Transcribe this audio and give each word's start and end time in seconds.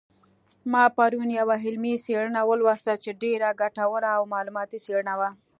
ما 0.71 0.83
پرون 0.97 1.29
یوه 1.39 1.55
علمي 1.67 1.93
څېړنه 2.05 2.41
ولوستله 2.49 2.95
چې 3.03 3.17
ډېره 3.23 3.49
ګټوره 3.61 4.09
او 4.17 4.23
معلوماتي 4.33 4.79
څېړنه 4.85 5.13
وه 5.19 5.29